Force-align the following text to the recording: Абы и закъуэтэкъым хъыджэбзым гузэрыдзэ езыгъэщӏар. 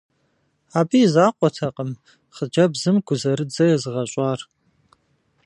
Абы 0.79 0.97
и 1.05 1.07
закъуэтэкъым 1.13 1.91
хъыджэбзым 2.35 2.95
гузэрыдзэ 3.05 3.63
езыгъэщӏар. 3.75 4.39